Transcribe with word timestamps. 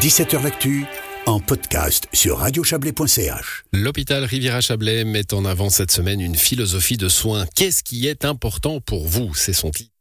17h 0.00 0.44
L'actu 0.44 0.84
en 1.26 1.40
podcast 1.40 2.06
sur 2.12 2.38
radiochablais.ch. 2.38 3.64
L'hôpital 3.72 4.22
Riviera-Chablais 4.22 5.02
met 5.02 5.34
en 5.34 5.44
avant 5.44 5.70
cette 5.70 5.90
semaine 5.90 6.20
une 6.20 6.36
philosophie 6.36 6.96
de 6.96 7.08
soins. 7.08 7.46
Qu'est-ce 7.56 7.82
qui 7.82 8.06
est 8.06 8.24
important 8.24 8.80
pour 8.80 9.08
vous? 9.08 9.34
C'est 9.34 9.52
son 9.52 9.72
titre. 9.72 9.97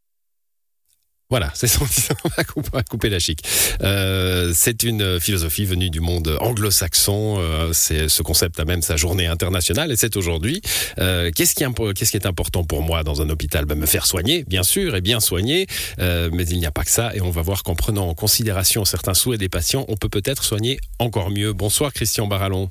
Voilà, 1.29 1.51
c'est 1.53 1.67
son 1.67 1.85
on 2.55 2.61
va 2.71 2.83
couper, 2.83 3.09
la 3.09 3.19
chic. 3.19 3.41
Euh, 3.81 4.53
c'est 4.55 4.83
une 4.83 5.19
philosophie 5.19 5.65
venue 5.65 5.89
du 5.89 5.99
monde 5.99 6.37
anglo-saxon. 6.39 7.35
Euh, 7.39 7.73
c'est 7.73 8.07
ce 8.07 8.23
concept 8.23 8.57
a 8.61 8.65
même 8.65 8.81
sa 8.81 8.95
journée 8.95 9.27
internationale 9.27 9.91
et 9.91 9.97
c'est 9.97 10.15
aujourd'hui. 10.15 10.61
Euh, 10.99 11.29
qu'est-ce 11.35 11.53
qui 11.53 11.63
est 11.63 12.25
important 12.25 12.63
pour 12.63 12.81
moi 12.81 13.03
dans 13.03 13.21
un 13.21 13.29
hôpital? 13.29 13.65
Ben, 13.65 13.77
Me 13.77 13.85
faire 13.85 14.05
soigner, 14.05 14.45
bien 14.47 14.63
sûr, 14.63 14.95
et 14.95 15.01
bien 15.01 15.19
soigner. 15.19 15.67
Euh, 15.99 16.29
mais 16.31 16.45
il 16.45 16.59
n'y 16.59 16.65
a 16.65 16.71
pas 16.71 16.85
que 16.85 16.91
ça 16.91 17.13
et 17.13 17.19
on 17.19 17.29
va 17.29 17.41
voir 17.41 17.63
qu'en 17.63 17.75
prenant 17.75 18.07
en 18.07 18.13
considération 18.13 18.85
certains 18.85 19.13
souhaits 19.13 19.39
des 19.39 19.49
patients, 19.49 19.83
on 19.89 19.97
peut 19.97 20.09
peut-être 20.09 20.45
soigner 20.45 20.79
encore 20.97 21.29
mieux. 21.29 21.51
Bonsoir 21.51 21.91
Christian 21.91 22.27
Barallon. 22.27 22.69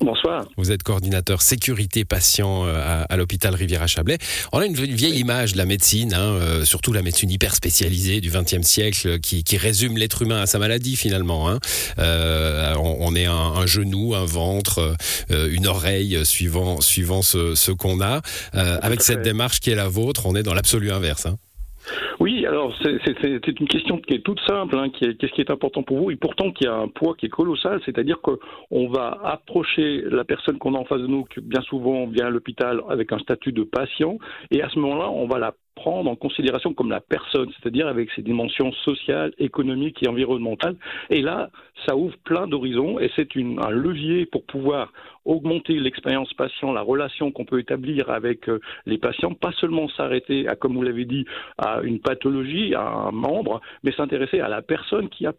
Bonsoir. 0.00 0.46
Vous 0.56 0.70
êtes 0.70 0.84
coordinateur 0.84 1.42
sécurité 1.42 2.04
patient 2.04 2.64
euh, 2.64 2.80
à, 2.80 3.02
à 3.02 3.16
l'hôpital 3.16 3.54
Riviera-Chablais. 3.54 4.18
On 4.52 4.60
a 4.60 4.66
une 4.66 4.74
vieille 4.74 5.18
image 5.18 5.54
de 5.54 5.58
la 5.58 5.64
médecine, 5.66 6.14
hein, 6.14 6.34
euh, 6.34 6.64
surtout 6.64 6.92
la 6.92 7.02
médecine 7.02 7.30
hyper 7.30 7.54
spécialisée 7.54 8.20
du 8.20 8.30
XXe 8.30 8.62
siècle, 8.62 9.08
euh, 9.08 9.18
qui, 9.18 9.42
qui 9.42 9.56
résume 9.56 9.96
l'être 9.98 10.22
humain 10.22 10.40
à 10.40 10.46
sa 10.46 10.60
maladie 10.60 10.94
finalement. 10.94 11.48
Hein. 11.50 11.58
Euh, 11.98 12.74
on, 12.76 12.96
on 13.00 13.16
est 13.16 13.26
un, 13.26 13.34
un 13.34 13.66
genou, 13.66 14.14
un 14.14 14.24
ventre, 14.24 14.96
euh, 15.32 15.50
une 15.50 15.66
oreille, 15.66 16.24
suivant 16.24 16.80
suivant 16.80 17.22
ce, 17.22 17.56
ce 17.56 17.72
qu'on 17.72 18.00
a. 18.00 18.22
Euh, 18.54 18.78
avec 18.82 19.02
cette 19.02 19.22
démarche 19.22 19.58
qui 19.58 19.70
est 19.70 19.74
la 19.74 19.88
vôtre, 19.88 20.26
on 20.26 20.36
est 20.36 20.42
dans 20.44 20.54
l'absolu 20.54 20.92
inverse. 20.92 21.26
Hein. 21.26 21.38
Oui, 22.20 22.44
alors 22.46 22.74
c'est- 22.82 23.60
une 23.60 23.68
question 23.68 23.98
qui 23.98 24.14
est 24.14 24.24
toute 24.24 24.40
simple, 24.40 24.76
hein, 24.76 24.90
qui 24.90 25.04
est 25.04 25.14
qu'est-ce 25.14 25.32
qui 25.32 25.40
est 25.40 25.50
important 25.50 25.82
pour 25.84 25.98
vous, 25.98 26.10
et 26.10 26.16
pourtant 26.16 26.50
qui 26.50 26.66
a 26.66 26.74
un 26.74 26.88
poids 26.88 27.14
qui 27.16 27.26
est 27.26 27.28
colossal, 27.28 27.80
c'est-à-dire 27.84 28.20
qu'on 28.20 28.88
va 28.88 29.20
approcher 29.22 30.02
la 30.02 30.24
personne 30.24 30.58
qu'on 30.58 30.74
a 30.74 30.78
en 30.78 30.84
face 30.84 31.00
de 31.00 31.06
nous, 31.06 31.24
qui 31.24 31.40
bien 31.40 31.62
souvent 31.62 32.06
vient 32.06 32.26
à 32.26 32.30
l'hôpital 32.30 32.80
avec 32.88 33.12
un 33.12 33.18
statut 33.20 33.52
de 33.52 33.62
patient, 33.62 34.18
et 34.50 34.62
à 34.62 34.68
ce 34.68 34.78
moment-là, 34.80 35.10
on 35.10 35.28
va 35.28 35.38
la 35.38 35.54
prendre 35.78 36.10
en 36.10 36.16
considération 36.16 36.74
comme 36.74 36.90
la 36.90 37.00
personne, 37.00 37.50
c'est-à-dire 37.54 37.86
avec 37.86 38.10
ses 38.10 38.22
dimensions 38.22 38.72
sociales, 38.84 39.32
économiques 39.38 40.02
et 40.02 40.08
environnementales. 40.08 40.74
Et 41.08 41.22
là, 41.22 41.50
ça 41.86 41.96
ouvre 41.96 42.16
plein 42.24 42.48
d'horizons 42.48 42.98
et 42.98 43.08
c'est 43.14 43.28
un 43.36 43.70
levier 43.70 44.26
pour 44.26 44.44
pouvoir 44.44 44.92
augmenter 45.24 45.74
l'expérience 45.78 46.32
patient, 46.34 46.72
la 46.72 46.82
relation 46.82 47.30
qu'on 47.30 47.44
peut 47.44 47.60
établir 47.60 48.10
avec 48.10 48.48
euh, 48.48 48.58
les 48.86 48.98
patients, 48.98 49.34
pas 49.34 49.52
seulement 49.52 49.88
s'arrêter 49.90 50.48
à, 50.48 50.56
comme 50.56 50.74
vous 50.74 50.82
l'avez 50.82 51.04
dit, 51.04 51.24
à 51.58 51.80
une 51.82 52.00
pathologie, 52.00 52.74
à 52.74 52.82
un 52.82 53.12
membre, 53.12 53.60
mais 53.84 53.92
s'intéresser 53.92 54.40
à 54.40 54.48
la 54.48 54.62
personne 54.62 55.08
qui 55.08 55.26
a 55.26 55.32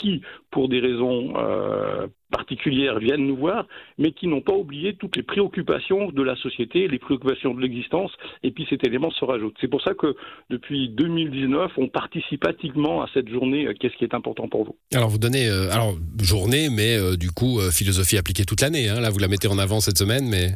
qui, 0.00 0.22
pour 0.50 0.68
des 0.68 0.80
raisons 0.80 1.34
euh, 1.36 2.06
particulières, 2.30 2.98
viennent 2.98 3.26
nous 3.26 3.36
voir, 3.36 3.66
mais 3.98 4.12
qui 4.12 4.26
n'ont 4.26 4.40
pas 4.40 4.54
oublié 4.54 4.94
toutes 4.94 5.16
les 5.16 5.22
préoccupations 5.22 6.10
de 6.10 6.22
la 6.22 6.36
société, 6.36 6.88
les 6.88 6.98
préoccupations 6.98 7.54
de 7.54 7.60
l'existence, 7.60 8.12
et 8.42 8.50
puis 8.50 8.66
cet 8.70 8.86
élément 8.86 9.10
se 9.10 9.24
rajoute. 9.24 9.54
C'est 9.60 9.68
pour 9.68 9.82
ça 9.82 9.94
que 9.94 10.14
depuis 10.48 10.88
2019, 10.88 11.72
on 11.76 11.88
participe 11.88 12.46
activement 12.46 13.02
à 13.02 13.08
cette 13.14 13.28
journée. 13.28 13.66
euh, 13.66 13.74
Qu'est-ce 13.78 13.96
qui 13.96 14.04
est 14.04 14.14
important 14.14 14.48
pour 14.48 14.64
vous? 14.64 14.76
Alors 14.94 15.08
vous 15.08 15.18
donnez, 15.18 15.48
euh, 15.48 15.70
alors 15.72 15.94
journée, 16.20 16.68
mais 16.70 16.96
du 17.16 17.30
coup 17.30 17.60
philosophie 17.70 18.16
appliquée 18.18 18.44
toute 18.44 18.60
l'année. 18.62 18.88
Hein. 18.88 19.00
Là 19.00 19.10
vous 19.10 19.18
la 19.18 19.28
mettez 19.28 19.48
en 19.48 19.58
avant 19.58 19.80
cette 19.80 19.98
semaine, 19.98 20.28
mais 20.28 20.48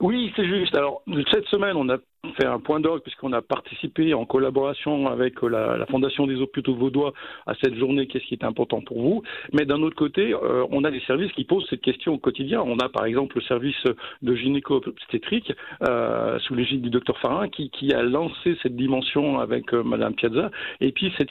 Oui, 0.00 0.32
c'est 0.36 0.46
juste. 0.46 0.74
Alors, 0.74 1.02
cette 1.32 1.46
semaine, 1.46 1.76
on 1.76 1.88
a 1.88 1.98
fait 2.32 2.46
un 2.46 2.60
point 2.60 2.80
d'orgue 2.80 3.02
puisqu'on 3.02 3.32
a 3.32 3.42
participé 3.42 4.14
en 4.14 4.24
collaboration 4.24 5.08
avec 5.08 5.40
la, 5.42 5.86
Fondation 5.86 6.26
des 6.26 6.40
hôpitaux 6.40 6.74
vaudois 6.74 7.12
à 7.46 7.54
cette 7.62 7.74
journée, 7.74 8.06
qu'est-ce 8.06 8.24
qui 8.24 8.34
est 8.34 8.44
important 8.44 8.80
pour 8.80 9.00
vous. 9.00 9.22
Mais 9.52 9.64
d'un 9.64 9.82
autre 9.82 9.96
côté, 9.96 10.34
euh, 10.34 10.64
on 10.70 10.84
a 10.84 10.90
des 10.90 11.00
services 11.00 11.32
qui 11.32 11.44
posent 11.44 11.66
cette 11.68 11.82
question 11.82 12.14
au 12.14 12.18
quotidien. 12.18 12.62
On 12.64 12.78
a 12.78 12.88
par 12.88 13.04
exemple 13.04 13.36
le 13.36 13.42
service 13.42 13.84
de 14.22 14.34
gynéco-obstétrique 14.34 15.52
euh, 15.88 16.38
sous 16.40 16.54
l'égide 16.54 16.82
du 16.82 16.90
docteur 16.90 17.18
Farin 17.18 17.48
qui, 17.48 17.70
a 17.92 18.02
lancé 18.02 18.56
cette 18.62 18.76
dimension 18.76 19.40
avec 19.40 19.74
euh, 19.74 19.82
Madame 19.82 20.14
Piazza. 20.14 20.50
Et 20.80 20.92
puis, 20.92 21.12
cette, 21.18 21.30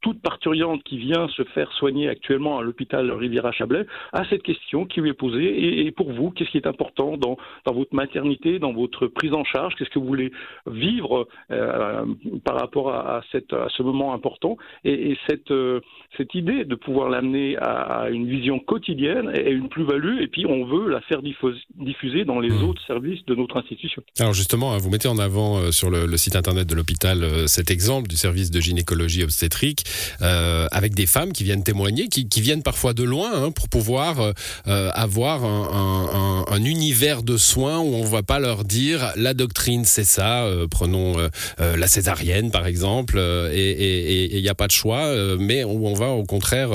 toute 0.00 0.20
parturiente 0.22 0.82
qui 0.82 0.98
vient 0.98 1.28
se 1.28 1.44
faire 1.44 1.70
soigner 1.72 2.08
actuellement 2.08 2.58
à 2.58 2.62
l'hôpital 2.62 3.10
Riviera-Chablais 3.12 3.86
a 4.12 4.24
cette 4.28 4.42
question 4.42 4.86
qui 4.86 5.00
lui 5.00 5.10
est 5.10 5.14
posée. 5.14 5.86
Et, 5.86 5.90
pour 5.92 6.10
vous, 6.12 6.30
qu'est-ce 6.30 6.50
qui 6.50 6.56
est 6.56 6.66
important 6.66 7.16
dans 7.16 7.36
votre 7.66 7.94
maternité, 7.94 8.58
dans 8.58 8.72
votre 8.72 9.06
prise 9.06 9.32
en 9.34 9.44
charge? 9.44 9.74
Qu'est-ce 9.76 9.90
que 9.90 9.98
vous 9.98 10.06
voulez 10.06 10.23
vivre 10.66 11.26
euh, 11.50 12.04
par 12.44 12.56
rapport 12.58 12.90
à, 12.94 13.22
ce 13.30 13.82
moment 13.82 14.14
important 14.14 14.56
Et, 14.84 15.10
et 15.10 15.18
cette, 15.28 15.50
euh, 15.50 15.80
cette 16.16 16.34
idée 16.34 16.64
de 16.64 16.74
pouvoir 16.74 17.08
l'amener 17.08 17.56
à, 17.58 18.08
une 18.10 18.28
vision 18.28 18.58
quotidienne 18.58 19.30
est 19.34 19.50
une 19.50 19.68
plus-value. 19.68 20.20
Et 20.20 20.28
puis, 20.28 20.46
on 20.46 20.64
veut 20.64 20.88
la 20.88 21.00
faire 21.02 21.22
diffus- 21.22 21.62
diffuser 21.76 22.24
dans 22.24 22.40
les 22.40 22.52
autres 22.62 22.82
services 22.86 23.24
de 23.26 23.34
notre 23.34 23.56
institution. 23.56 24.02
Alors 24.20 24.32
justement, 24.34 24.72
hein, 24.72 24.78
vous 24.78 24.90
mettez 24.90 25.08
en 25.08 25.18
avant 25.18 25.58
euh, 25.58 25.70
sur 25.70 25.90
le, 25.90 26.16
site 26.16 26.36
internet 26.36 26.68
de 26.68 26.74
l'hôpital 26.74 27.24
cet 27.48 27.70
exemple 27.70 28.08
du 28.08 28.16
service 28.16 28.50
de 28.50 28.60
gynécologie 28.60 29.22
obstétrique 29.24 29.84
avec 30.20 30.94
des 30.94 31.06
femmes 31.06 31.32
qui 31.32 31.44
viennent 31.44 31.64
témoigner, 31.64 32.08
qui, 32.08 32.40
viennent 32.40 32.62
parfois 32.62 32.92
de 32.94 33.02
loin 33.02 33.30
hein, 33.34 33.50
pour 33.50 33.68
pouvoir 33.68 34.32
avoir 34.64 35.44
un, 35.44 35.68
un- 35.72 36.08
un- 36.14 36.44
un 36.56 36.64
univers 36.64 37.22
de 37.22 37.36
soins 37.36 37.78
où 37.80 37.94
on 37.94 38.04
va 38.04 38.22
pas 38.22 38.38
leur 38.38 38.64
dire 38.64 39.12
la 39.16 39.34
doctrine 39.34 39.84
c'est 39.84 40.04
ça, 40.14 40.44
euh, 40.44 40.66
prenons 40.68 41.18
euh, 41.18 41.28
euh, 41.60 41.76
la 41.76 41.88
césarienne 41.88 42.50
par 42.50 42.66
exemple, 42.66 43.18
et 43.18 44.36
il 44.36 44.42
n'y 44.42 44.48
a 44.48 44.54
pas 44.54 44.66
de 44.66 44.72
choix, 44.72 45.12
mais 45.38 45.64
où 45.64 45.86
on 45.86 45.94
va 45.94 46.10
au 46.10 46.24
contraire 46.24 46.70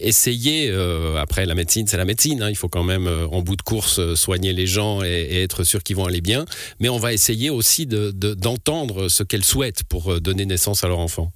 essayer, 0.00 0.72
après 1.18 1.46
la 1.46 1.54
médecine 1.54 1.86
c'est 1.86 1.96
la 1.96 2.04
médecine, 2.04 2.42
hein, 2.42 2.50
il 2.50 2.56
faut 2.56 2.68
quand 2.68 2.84
même 2.84 3.08
en 3.30 3.42
bout 3.42 3.56
de 3.56 3.62
course 3.62 4.14
soigner 4.14 4.52
les 4.52 4.66
gens 4.66 5.02
et, 5.02 5.42
être 5.42 5.64
sûr 5.64 5.82
qu'ils 5.82 5.96
vont 5.96 6.06
aller 6.06 6.20
bien, 6.20 6.44
mais 6.80 6.88
on 6.88 6.98
va 6.98 7.12
essayer 7.12 7.50
aussi 7.50 7.86
de- 7.86 8.10
de- 8.10 8.34
d'entendre 8.34 9.08
ce 9.08 9.22
qu'elles 9.22 9.44
souhaitent 9.44 9.84
pour 9.84 10.20
donner 10.20 10.44
naissance 10.46 10.84
à 10.84 10.88
leur 10.88 10.98
enfant. 10.98 11.32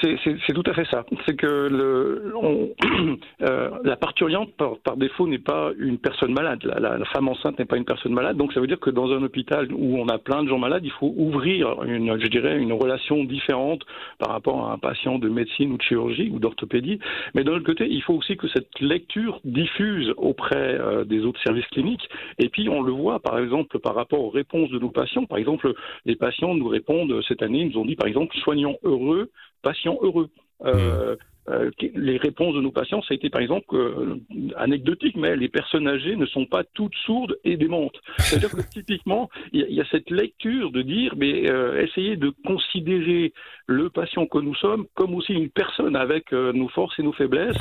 C'est 0.00 0.52
tout 0.54 0.62
à 0.66 0.74
fait 0.74 0.86
ça. 0.90 1.04
C'est 1.26 1.36
que 1.36 1.46
le, 1.46 2.32
on- 2.36 2.70
euh, 3.42 3.70
la 3.84 3.96
parturiente, 3.96 4.52
par, 4.56 4.78
par 4.78 4.96
défaut, 4.96 5.26
n'est 5.26 5.38
pas 5.38 5.70
une 5.78 5.98
personne 5.98 6.32
malade. 6.32 6.60
La, 6.64 6.78
la- 6.78 6.98
la 6.98 7.04
femme 7.06 7.28
enceinte 7.28 7.58
n'est 7.58 7.64
pas 7.64 7.76
une 7.76 7.84
personne 7.84 8.12
malade. 8.12 8.36
Donc 8.36 8.52
ça 8.52 8.60
veut 8.60 8.66
dire 8.66 8.78
que 8.80 8.90
dans 8.90 9.10
un 9.12 9.22
hôpital 9.22 9.72
où 9.72 9.98
on 9.98 10.08
a 10.08 10.18
plein 10.18 10.42
de 10.44 10.48
gens 10.48 10.58
malades, 10.58 10.84
il 10.84 10.92
faut 10.92 11.12
ouvrir, 11.16 11.82
une, 11.84 12.18
je 12.20 12.26
dirais, 12.28 12.58
une 12.58 12.72
relation 12.72 13.24
différente 13.24 13.82
par 14.18 14.30
rapport 14.30 14.68
à 14.68 14.72
un 14.72 14.78
patient 14.78 15.18
de 15.18 15.28
médecine 15.28 15.72
ou 15.72 15.76
de 15.76 15.82
chirurgie 15.82 16.30
ou 16.32 16.38
d'orthopédie. 16.38 16.98
Mais 17.34 17.44
d'un 17.44 17.52
autre 17.54 17.66
côté, 17.66 17.86
il 17.88 18.02
faut 18.02 18.14
aussi 18.14 18.36
que 18.36 18.48
cette 18.48 18.78
lecture 18.80 19.40
diffuse 19.44 20.12
auprès 20.16 20.78
euh, 20.80 21.04
des 21.04 21.24
autres 21.24 21.40
services 21.42 21.66
cliniques. 21.66 22.08
Et 22.38 22.48
puis 22.48 22.68
on 22.68 22.82
le 22.82 22.92
voit, 22.92 23.20
par 23.20 23.38
exemple, 23.38 23.78
par 23.80 23.94
rapport 23.94 24.20
aux 24.22 24.30
réponses 24.30 24.70
de 24.70 24.78
nos 24.78 24.90
patients. 24.90 25.24
Par 25.26 25.38
exemple, 25.38 25.72
les 26.04 26.16
patients 26.16 26.54
nous 26.54 26.68
répondent 26.68 27.20
cette 27.26 27.42
année, 27.42 27.60
ils 27.62 27.68
nous 27.70 27.78
ont 27.80 27.84
dit, 27.84 27.96
par 27.96 28.06
exemple, 28.08 28.36
soignants 28.38 28.76
heureux, 28.84 29.30
patients 29.62 29.98
heureux. 30.02 30.30
Euh, 30.64 31.16
euh, 31.48 31.70
les 31.94 32.16
réponses 32.18 32.54
de 32.54 32.60
nos 32.60 32.70
patients, 32.72 33.00
ça 33.02 33.08
a 33.12 33.14
été 33.14 33.30
par 33.30 33.40
exemple 33.40 33.66
euh, 33.74 34.16
anecdotique, 34.56 35.16
mais 35.16 35.36
les 35.36 35.48
personnes 35.48 35.88
âgées 35.88 36.16
ne 36.16 36.26
sont 36.26 36.46
pas 36.46 36.62
toutes 36.74 36.94
sourdes 37.06 37.38
et 37.44 37.56
démentes. 37.56 37.96
C'est-à-dire 38.18 38.50
que 38.50 38.62
typiquement, 38.70 39.30
il 39.52 39.60
y, 39.60 39.64
a- 39.64 39.68
il 39.68 39.74
y 39.74 39.80
a 39.80 39.84
cette 39.90 40.10
lecture 40.10 40.70
de 40.70 40.82
dire, 40.82 41.14
mais 41.16 41.50
euh, 41.50 41.82
essayez 41.82 42.16
de 42.16 42.30
considérer 42.44 43.32
le 43.66 43.90
patient 43.90 44.26
que 44.26 44.38
nous 44.38 44.54
sommes 44.54 44.86
comme 44.94 45.14
aussi 45.14 45.32
une 45.32 45.50
personne 45.50 45.96
avec 45.96 46.32
euh, 46.32 46.52
nos 46.52 46.68
forces 46.68 46.98
et 46.98 47.02
nos 47.02 47.12
faiblesses, 47.12 47.56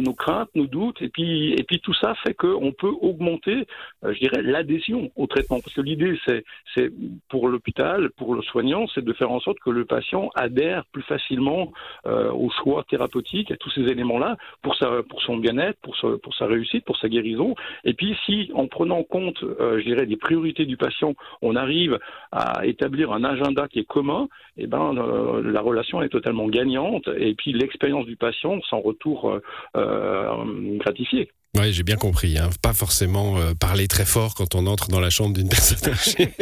nos 0.00 0.14
craintes, 0.14 0.48
nos 0.54 0.66
doutes, 0.66 1.00
et 1.02 1.08
puis 1.08 1.52
et 1.52 1.62
puis 1.64 1.80
tout 1.80 1.94
ça 1.94 2.14
fait 2.24 2.34
qu'on 2.34 2.72
peut 2.72 2.92
augmenter, 3.00 3.66
je 4.02 4.18
dirais, 4.18 4.42
l'adhésion 4.42 5.10
au 5.16 5.26
traitement. 5.26 5.60
Parce 5.60 5.74
que 5.74 5.80
l'idée, 5.80 6.18
c'est 6.26 6.44
c'est 6.74 6.90
pour 7.28 7.48
l'hôpital, 7.48 8.10
pour 8.16 8.34
le 8.34 8.42
soignant, 8.42 8.86
c'est 8.94 9.04
de 9.04 9.12
faire 9.12 9.30
en 9.30 9.40
sorte 9.40 9.58
que 9.60 9.70
le 9.70 9.84
patient 9.84 10.30
adhère 10.34 10.84
plus 10.92 11.02
facilement 11.02 11.72
au 12.06 12.50
choix 12.62 12.84
thérapeutique, 12.88 13.13
à 13.50 13.56
tous 13.56 13.70
ces 13.70 13.82
éléments-là, 13.82 14.36
pour 14.62 14.76
pour 15.08 15.22
son 15.22 15.36
bien-être, 15.36 15.78
pour 15.80 15.96
sa, 15.96 16.08
pour 16.22 16.34
sa 16.34 16.46
réussite, 16.46 16.84
pour 16.84 16.96
sa 16.98 17.08
guérison. 17.08 17.54
Et 17.84 17.94
puis 17.94 18.16
si, 18.24 18.50
en 18.54 18.66
prenant 18.66 18.98
en 18.98 19.02
compte, 19.02 19.42
euh, 19.42 19.78
je 19.78 19.84
dirais, 19.84 20.06
les 20.06 20.16
priorités 20.16 20.66
du 20.66 20.76
patient, 20.76 21.14
on 21.42 21.56
arrive 21.56 21.98
à 22.32 22.66
établir 22.66 23.12
un 23.12 23.24
agenda 23.24 23.68
qui 23.68 23.80
est 23.80 23.84
commun, 23.84 24.28
eh 24.56 24.66
ben 24.66 24.96
euh, 24.96 25.42
la 25.42 25.60
relation 25.60 26.02
est 26.02 26.08
totalement 26.08 26.48
gagnante. 26.48 27.08
Et 27.16 27.34
puis 27.34 27.52
l'expérience 27.52 28.06
du 28.06 28.16
patient 28.16 28.60
s'en 28.62 28.80
retour 28.80 29.30
euh, 29.30 29.40
euh, 29.76 30.78
gratifié. 30.78 31.30
Oui, 31.56 31.72
j'ai 31.72 31.84
bien 31.84 31.96
compris. 31.96 32.36
Hein. 32.36 32.50
Pas 32.62 32.72
forcément 32.72 33.38
euh, 33.38 33.54
parler 33.54 33.86
très 33.86 34.04
fort 34.04 34.34
quand 34.34 34.54
on 34.54 34.66
entre 34.66 34.88
dans 34.88 35.00
la 35.00 35.10
chambre 35.10 35.34
d'une 35.34 35.48
personne 35.50 35.92
âgée. 35.92 36.34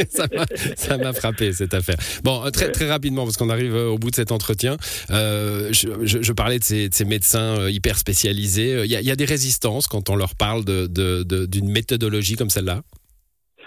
ça 0.76 0.96
m'a- 0.96 1.12
frappé 1.12 1.52
cette 1.52 1.74
affaire. 1.74 1.96
Bon, 2.24 2.44
euh, 2.44 2.50
très 2.50 2.72
très 2.72 2.88
rapidement 2.88 3.24
parce 3.24 3.36
qu'on 3.36 3.50
arrive 3.50 3.74
euh, 3.74 3.88
au 3.88 3.98
bout 3.98 4.10
de 4.10 4.16
cet 4.16 4.32
entretien. 4.32 4.76
Je, 5.10 6.32
parlais 6.32 6.58
de 6.58 6.64
ces, 6.64 6.88
de 6.88 6.94
ces 6.94 7.04
médecins 7.04 7.68
hyper 7.68 7.98
spécialisés. 7.98 8.82
Il 8.84 8.90
y, 8.90 9.10
a, 9.10 9.16
des 9.16 9.24
résistances 9.24 9.86
quand 9.86 10.08
on 10.08 10.16
leur 10.16 10.34
parle 10.34 10.64
d'une 10.64 11.68
méthodologie 11.68 12.36
comme 12.36 12.50
celle-là? 12.50 12.82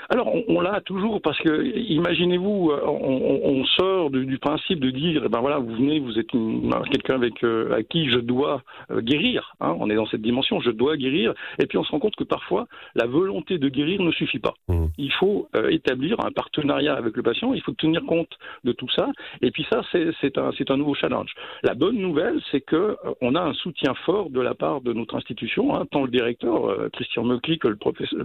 Alors, 0.10 0.32
on, 0.48 0.62
l'a 0.62 0.82
toujours 0.82 1.22
parce 1.22 1.38
que, 1.40 1.66
imaginez-vous, 1.66 2.72
euh, 2.72 2.82
on, 2.86 3.66
sort 3.66 4.12
du, 4.12 4.38
principe 4.38 4.80
de 4.80 4.92
dire, 4.92 5.24
eh 5.26 5.30
ben 5.30 5.40
voilà, 5.40 5.58
vous 5.58 5.76
venez, 5.76 6.00
vous 6.00 6.20
êtes 6.20 6.30
quelqu'un 6.92 7.16
avec 7.16 7.44
euh, 7.44 7.76
à 7.76 7.84
qui 7.84 8.10
je 8.10 8.20
dois 8.20 8.62
euh, 8.92 9.02
guérir. 9.02 9.54
Hein, 9.60 9.76
on 9.80 9.90
est 9.90 9.96
dans 9.96 10.06
cette 10.06 10.22
dimension, 10.22 10.60
je 10.62 10.70
dois 10.70 10.98
guérir. 10.98 11.34
Et 11.60 11.66
puis 11.66 11.78
on 11.78 11.84
se 11.84 11.92
rend 11.92 12.00
compte 12.00 12.16
que 12.16 12.24
parfois, 12.24 12.68
la 12.94 13.08
volonté 13.08 13.58
de 13.58 13.68
guérir 13.70 14.02
ne 14.02 14.12
suffit 14.12 14.40
pas. 14.40 14.54
Mmh. 14.68 14.86
Il 14.98 15.12
faut 15.14 15.50
établir 15.70 16.20
un 16.26 16.32
partenariat 16.32 16.96
avec 16.96 17.16
le 17.16 17.24
patient. 17.24 17.54
Il 17.54 17.62
faut 17.62 17.74
tenir 17.74 18.04
compte 18.06 18.30
de 18.64 18.72
tout 18.72 18.90
ça. 18.90 19.10
Et 19.42 19.52
puis 19.52 19.66
ça, 19.70 19.82
c'est 19.92 20.38
un, 20.38 20.52
un 20.70 20.78
nouveau 20.78 20.94
challenge. 20.94 21.34
La 21.64 21.74
bonne 21.74 21.98
nouvelle, 21.98 22.40
c'est 22.52 22.62
que 22.62 22.98
on 23.22 23.36
a 23.36 23.42
un 23.42 23.54
soutien 23.54 23.94
fort 24.06 24.30
de 24.30 24.42
la 24.42 24.54
part 24.54 24.82
de 24.82 24.94
notre 24.94 25.16
institution, 25.16 25.76
hein, 25.76 25.86
tant 25.92 26.04
le 26.04 26.12
directeur 26.12 26.90
Christian 26.94 27.24
Meucli 27.24 27.58
que 27.60 27.68
le 27.68 27.76
professeur, 27.76 28.20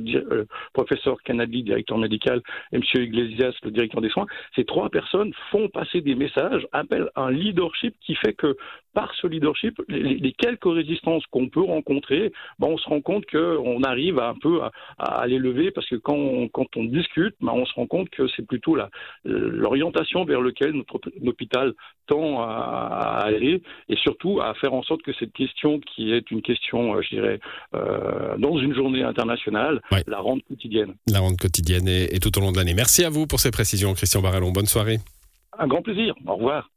professeur 0.72 1.16
Canadi 1.22 1.62
directeur 1.70 1.98
médical, 1.98 2.42
et 2.72 2.76
M. 2.76 2.82
Iglesias, 2.94 3.54
le 3.62 3.70
directeur 3.70 4.00
des 4.00 4.10
soins, 4.10 4.26
ces 4.56 4.64
trois 4.64 4.88
personnes 4.90 5.32
font 5.50 5.68
passer 5.68 6.00
des 6.00 6.14
messages, 6.14 6.66
appellent 6.72 7.10
un 7.16 7.30
leadership 7.30 7.94
qui 8.04 8.14
fait 8.14 8.34
que 8.34 8.56
par 8.92 9.14
ce 9.14 9.26
leadership, 9.26 9.80
les, 9.88 10.32
quelques 10.32 10.64
résistances 10.64 11.24
qu'on 11.26 11.48
peut 11.48 11.62
rencontrer, 11.62 12.32
ben, 12.58 12.68
on 12.68 12.78
se 12.78 12.88
rend 12.88 13.00
compte 13.00 13.24
qu'on 13.26 13.82
arrive 13.82 14.18
un 14.18 14.34
peu 14.34 14.60
à, 14.98 15.26
les 15.26 15.38
lever 15.38 15.70
parce 15.70 15.88
que 15.88 15.96
quand 15.96 16.16
on, 16.16 16.48
quand 16.48 16.66
on 16.76 16.84
discute, 16.84 17.34
ben, 17.40 17.52
on 17.54 17.64
se 17.66 17.74
rend 17.74 17.86
compte 17.86 18.10
que 18.10 18.26
c'est 18.34 18.46
plutôt 18.46 18.76
l'orientation 19.24 20.24
vers 20.24 20.40
laquelle 20.40 20.72
notre 20.72 21.00
hôpital 21.24 21.72
tend 22.06 22.42
à, 22.42 23.22
aller 23.24 23.62
et 23.88 23.96
surtout 23.96 24.40
à 24.40 24.54
faire 24.54 24.74
en 24.74 24.82
sorte 24.82 25.02
que 25.02 25.12
cette 25.12 25.32
question 25.32 25.78
qui 25.78 26.12
est 26.12 26.30
une 26.30 26.42
question, 26.42 26.96
euh, 26.96 27.02
je 27.02 27.10
dirais, 27.10 27.40
euh, 27.74 28.36
dans 28.38 28.58
une 28.58 28.74
journée 28.74 29.02
internationale, 29.02 29.80
la 30.06 30.18
rende 30.18 30.42
quotidienne. 30.42 30.94
La 31.06 31.20
rende 31.20 31.36
quotidienne 31.36 31.59
et, 31.68 32.18
tout 32.20 32.36
au 32.38 32.40
long 32.40 32.52
de 32.52 32.56
l'année. 32.56 32.74
Merci 32.74 33.04
à 33.04 33.10
vous 33.10 33.26
pour 33.26 33.40
ces 33.40 33.50
précisions, 33.50 33.94
Christian 33.94 34.20
Barallon. 34.20 34.52
Bonne 34.52 34.66
soirée. 34.66 35.00
Un 35.58 35.66
grand 35.66 35.82
plaisir. 35.82 36.14
Au 36.26 36.36
revoir. 36.36 36.70